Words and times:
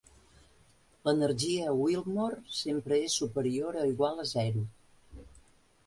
L'energia 1.09 1.75
Willmore 1.81 2.41
sempre 2.63 2.99
és 3.11 3.21
superior 3.23 3.79
o 3.83 3.85
igual 3.95 4.25
a 4.27 4.31
zero. 4.35 4.69